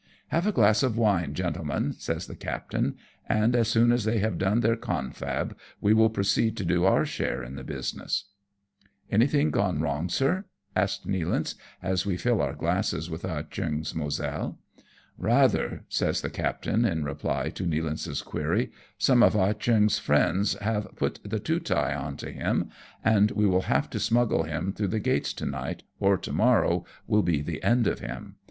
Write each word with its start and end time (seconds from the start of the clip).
"Have 0.29 0.47
a 0.47 0.51
glass 0.51 0.81
of 0.81 0.97
wine, 0.97 1.35
gentlemen," 1.35 1.93
says 1.93 2.25
the 2.25 2.35
captain," 2.35 2.95
and 3.29 3.55
as 3.55 3.67
soon 3.67 3.91
as 3.91 4.03
they 4.03 4.17
have 4.17 4.39
done 4.39 4.61
their 4.61 4.75
confab 4.75 5.55
we 5.79 5.93
will 5.93 6.09
proceed 6.09 6.57
to 6.57 6.65
do 6.65 6.85
our 6.85 7.05
share 7.05 7.43
in 7.43 7.53
the 7.53 7.63
business." 7.63 8.25
ABOUT 8.81 8.85
WOO 8.87 8.87
AH 8.87 8.89
CHEONG. 8.89 9.19
93" 9.27 9.39
Anything 9.41 9.51
gone 9.51 9.79
wrong, 9.81 10.09
sir?" 10.09 10.45
asks 10.75 11.05
Nealance, 11.05 11.53
as 11.83 12.03
we 12.07 12.17
fill 12.17 12.41
our 12.41 12.55
glasses 12.55 13.11
with. 13.11 13.23
Ah 13.23 13.43
Cheong^s 13.43 13.93
Moselle. 13.93 14.57
"Rather/'' 15.21 15.81
says 15.87 16.21
the 16.21 16.31
captain 16.31 16.83
in 16.83 17.03
reply 17.03 17.51
to 17.51 17.63
Nealance's 17.63 18.23
query." 18.23 18.71
Some 18.97 19.21
of 19.21 19.35
Ah 19.37 19.53
Cheong's 19.53 19.99
friends 19.99 20.55
have 20.61 20.87
put 20.95 21.19
the 21.23 21.39
Tootai 21.39 21.93
on 21.95 22.17
to 22.17 22.31
him, 22.31 22.71
and 23.05 23.29
we 23.29 23.45
will 23.45 23.67
have 23.69 23.87
to 23.91 23.99
smuggle 23.99 24.45
him 24.45 24.73
through 24.73 24.87
the 24.87 24.99
gates 24.99 25.31
to 25.33 25.45
night, 25.45 25.83
or 25.99 26.17
to 26.17 26.33
morrow 26.33 26.85
will 27.05 27.23
he 27.23 27.43
the 27.43 27.61
end 27.61 27.85
of 27.85 27.99
him. 27.99 28.37